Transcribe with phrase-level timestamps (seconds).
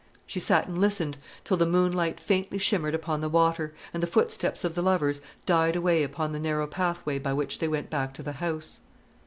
[0.25, 4.63] She sat and listened till the moonlight faintly shimmered upon the water, and the footsteps
[4.63, 8.23] of the lovers died away upon the narrow pathway by which they went back to
[8.23, 8.81] the house.